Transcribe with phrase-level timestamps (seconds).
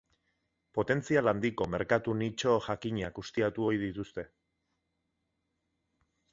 [0.77, 4.29] Potentzial handiko merkatu-nitxo jakinak ustiatu ohi dituzte.